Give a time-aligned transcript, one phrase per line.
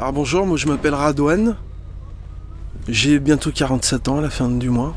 [0.00, 1.56] Alors bonjour, moi je m'appelle Radouane.
[2.88, 4.96] J'ai bientôt 47 ans à la fin du mois.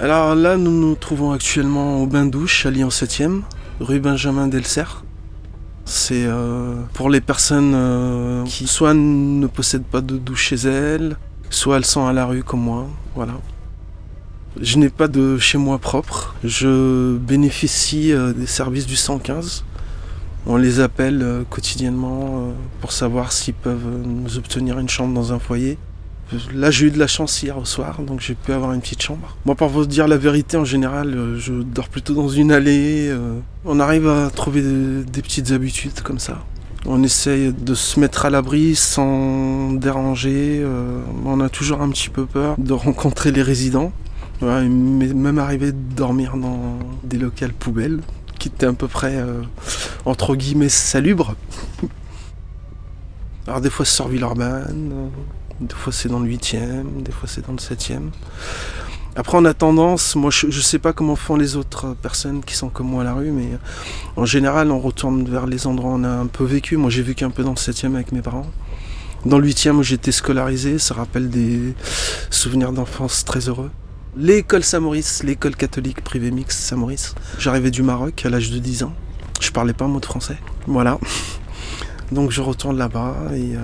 [0.00, 3.40] Alors là, nous nous trouvons actuellement au bain-douche à Lyon 7e,
[3.80, 5.02] rue Benjamin Delcer.
[5.84, 11.16] C'est euh, pour les personnes euh, qui soit ne possèdent pas de douche chez elles,
[11.50, 12.86] soit elles sont à la rue comme moi.
[13.16, 13.32] Voilà.
[14.60, 16.36] Je n'ai pas de chez moi propre.
[16.44, 19.64] Je bénéficie euh, des services du 115.
[20.46, 25.32] On les appelle euh, quotidiennement euh, pour savoir s'ils peuvent nous obtenir une chambre dans
[25.32, 25.78] un foyer.
[26.52, 29.02] Là, j'ai eu de la chance hier au soir, donc j'ai pu avoir une petite
[29.02, 29.36] chambre.
[29.44, 33.08] Moi, pour vous dire la vérité, en général, euh, je dors plutôt dans une allée.
[33.08, 36.42] euh, On arrive à trouver des, petites habitudes comme ça.
[36.84, 40.60] On essaye de se mettre à l'abri sans déranger.
[40.62, 43.92] euh, On a toujours un petit peu peur de rencontrer les résidents.
[44.42, 48.00] Il m'est même arrivé de dormir dans des locales poubelles
[48.38, 49.42] qui étaient à peu près, euh,
[50.04, 51.34] entre guillemets, salubres.
[53.46, 55.08] Alors des fois c'est sur Villeurbanne, euh,
[55.60, 58.10] des fois c'est dans le 8e, des fois c'est dans le 7e.
[59.14, 62.56] Après on a tendance, moi je, je sais pas comment font les autres personnes qui
[62.56, 63.50] sont comme moi à la rue, mais
[64.16, 66.76] en général on retourne vers les endroits où on a un peu vécu.
[66.76, 68.50] Moi j'ai vécu un peu dans le 7e avec mes parents.
[69.24, 71.74] Dans le 8e où j'étais scolarisé, ça rappelle des
[72.30, 73.70] souvenirs d'enfance très heureux.
[74.18, 77.14] L'école Saint-Maurice, l'école catholique privée mixte Saint-Maurice.
[77.38, 78.94] J'arrivais du Maroc à l'âge de 10 ans.
[79.42, 80.38] Je parlais pas un mot de français.
[80.66, 80.98] Voilà.
[82.12, 83.60] Donc je retourne là-bas et euh,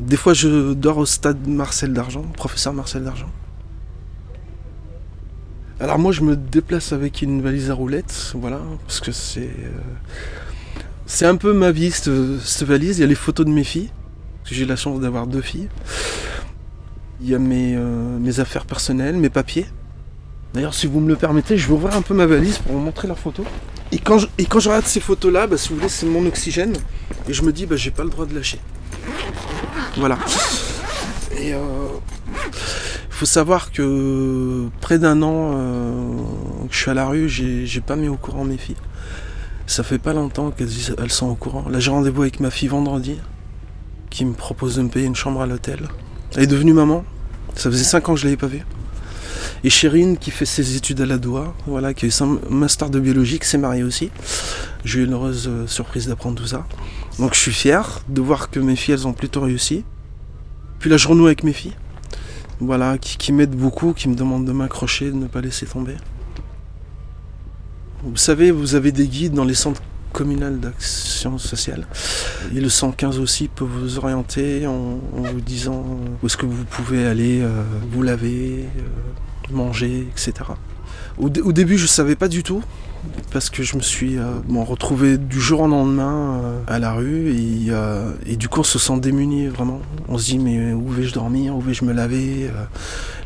[0.00, 3.30] des fois je dors au stade Marcel d'Argent, professeur Marcel d'Argent.
[5.80, 9.48] Alors moi je me déplace avec une valise à roulettes, voilà, parce que c'est
[11.22, 12.98] euh, un peu ma vie cette, valise.
[12.98, 13.90] Il y a les photos de mes filles,
[14.44, 15.68] j'ai la chance d'avoir deux filles.
[17.22, 19.66] Il y a mes, euh, mes affaires personnelles, mes papiers.
[20.54, 22.78] D'ailleurs, si vous me le permettez, je vais ouvrir un peu ma valise pour vous
[22.78, 23.44] montrer leurs photos.
[23.90, 24.28] Et quand je,
[24.68, 26.74] regarde ces photos-là, bah, si vous voulez, c'est mon oxygène.
[27.28, 28.60] Et je me dis, bah, j'ai pas le droit de lâcher.
[29.96, 30.16] Voilà.
[31.36, 31.56] Et il
[33.10, 36.16] faut savoir que près d'un an euh,
[36.68, 38.76] que je suis à la rue, j'ai pas mis au courant mes filles.
[39.66, 41.68] Ça fait pas longtemps qu'elles elles sont au courant.
[41.68, 43.18] Là, j'ai rendez-vous avec ma fille vendredi,
[44.10, 45.88] qui me propose de me payer une chambre à l'hôtel.
[46.36, 47.04] Elle est devenue maman.
[47.56, 48.64] Ça faisait 5 ans que je l'avais pas vue.
[49.64, 53.00] Et Chérine, qui fait ses études à la DOA, voilà, qui eu son master de
[53.00, 54.10] biologie, qui s'est mariée aussi.
[54.84, 56.66] J'ai eu une heureuse euh, surprise d'apprendre tout ça.
[57.18, 59.82] Donc je suis fier de voir que mes filles, elles ont plutôt réussi.
[60.80, 61.72] Puis là, je renoue avec mes filles.
[62.60, 65.96] Voilà, qui, m'aident beaucoup, qui me demandent de m'accrocher, de ne pas laisser tomber.
[68.02, 69.80] Vous savez, vous avez des guides dans les centres
[70.12, 71.86] communaux d'action sociale.
[72.54, 75.84] Et le 115 aussi peut vous orienter en, en vous disant
[76.22, 78.82] où est-ce que vous pouvez aller euh, vous laver, euh,
[79.50, 80.32] manger, etc.
[81.18, 82.62] Au, dé- au début, je savais pas du tout
[83.30, 84.32] parce que je me suis euh,
[84.64, 88.64] retrouvé du jour au lendemain euh, à la rue et, euh, et du coup on
[88.64, 89.80] se sent démuni vraiment.
[90.08, 92.50] On se dit mais où vais-je dormir, où vais-je me laver,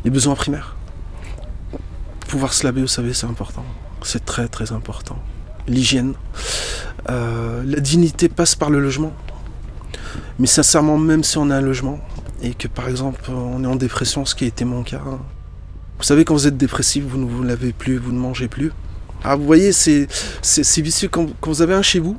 [0.03, 0.75] les besoins primaires.
[2.27, 3.63] Pouvoir se laver, vous savez, c'est important.
[4.03, 5.17] C'est très très important.
[5.67, 6.13] L'hygiène.
[7.07, 9.13] La dignité passe par le logement.
[10.37, 11.99] Mais sincèrement, même si on a un logement
[12.41, 15.19] et que par exemple on est en dépression, ce qui a été mon cas, hein,
[15.99, 18.71] vous savez, quand vous êtes dépressif, vous ne vous lavez plus, vous ne mangez plus.
[19.21, 20.07] Ah, vous voyez, c'est
[20.77, 22.17] vicieux quand, vous avez un chez vous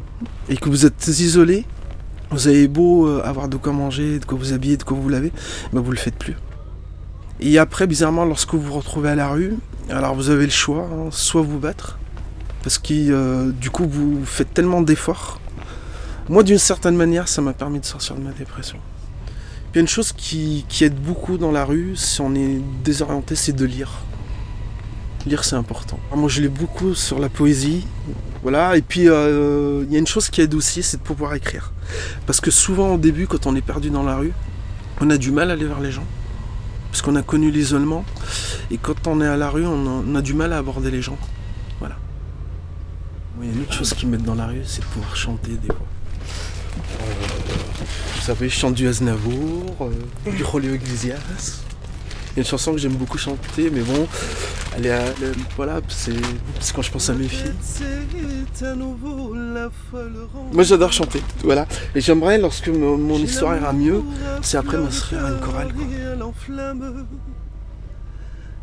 [0.51, 1.65] et que vous êtes isolé.
[2.31, 5.09] Vous avez beau euh, avoir de quoi manger, de quoi vous habiller, de quoi vous
[5.09, 5.33] laver,
[5.73, 6.37] ben vous le faites plus.
[7.41, 9.57] Et après, bizarrement, lorsque vous vous retrouvez à la rue,
[9.89, 11.99] alors vous avez le choix, hein, soit vous battre,
[12.63, 15.41] parce que euh, du coup vous faites tellement d'efforts.
[16.29, 18.79] Moi, d'une certaine manière, ça m'a permis de sortir de ma dépression.
[19.73, 23.37] Il y a une chose qui, aide beaucoup dans la rue, si on est désorienté,
[23.37, 24.01] c'est de lire.
[25.27, 26.01] Lire, c'est important.
[26.13, 27.87] Moi, je lis beaucoup sur la poésie.
[28.43, 28.77] Voilà.
[28.77, 31.73] Et puis, euh, il y a une chose qui aide aussi, c'est de pouvoir écrire.
[32.27, 34.33] Parce que souvent, au début, quand on est perdu dans la rue,
[35.01, 36.07] on a du mal à aller vers les gens.
[36.91, 38.05] Parce qu'on a connu l'isolement.
[38.73, 41.19] Et quand on est à la rue, on a, du mal à aborder les gens.
[41.79, 41.95] Voilà.
[43.41, 45.53] Il y a une autre chose qui m'aide dans la rue, c'est de pouvoir chanter
[45.53, 45.87] des fois.
[48.21, 51.17] Vous savez, je chante du Aznavour, euh, du Rolio Iglesias.
[52.33, 54.07] Il y a une chanson que j'aime beaucoup chanter, mais bon,
[54.77, 54.95] elle
[55.57, 56.13] voilà, c'est
[56.75, 57.55] quand je pense à mes filles.
[60.53, 61.67] Moi j'adore chanter, voilà.
[61.95, 64.03] Et j'aimerais, lorsque mon, histoire ira mieux,
[64.43, 65.69] c'est après m'inscrire à une chorale.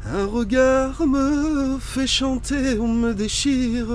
[0.05, 3.87] Un regard me fait chanter, on me déchire.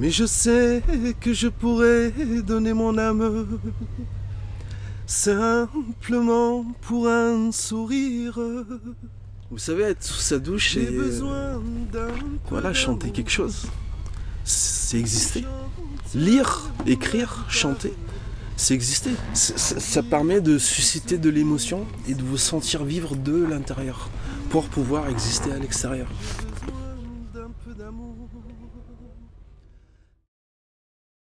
[0.00, 0.82] Mais je sais
[1.20, 2.10] que je pourrais
[2.46, 3.46] donner mon âme
[5.06, 8.40] simplement pour un sourire.
[9.50, 11.62] Vous savez, être sous sa douche et euh, besoin
[11.92, 12.08] d'un
[12.48, 13.66] voilà, chanter quelque chose,
[14.42, 15.44] c'est exister.
[16.14, 17.92] Lire, écrire, chanter,
[18.56, 19.10] c'est exister.
[19.34, 24.08] Ça, ça permet de susciter de l'émotion et de vous sentir vivre de l'intérieur
[24.48, 26.08] pour pouvoir exister à l'extérieur.